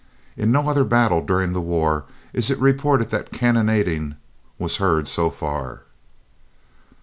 In 0.35 0.51
no 0.51 0.67
other 0.67 0.83
battle 0.83 1.21
during 1.23 1.53
the 1.53 1.61
war 1.61 2.05
is 2.33 2.49
it 2.49 2.57
reported 2.57 3.11
that 3.11 3.31
cannonading 3.31 4.15
was 4.57 4.77
heard 4.77 5.07
so 5.07 5.29
far. 5.29 5.83